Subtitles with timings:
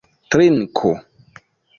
[0.31, 0.91] trinku